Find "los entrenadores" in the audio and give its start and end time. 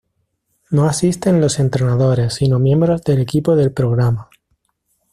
1.39-2.33